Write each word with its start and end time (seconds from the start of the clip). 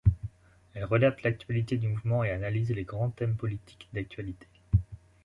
Elle 0.73 0.85
relate 0.85 1.21
l'actualité 1.21 1.77
du 1.77 1.87
mouvement 1.87 2.23
et 2.23 2.31
analyse 2.31 2.71
les 2.71 2.85
grands 2.85 3.11
thèmes 3.11 3.35
politiques 3.35 3.87
d'actualité. 3.93 4.47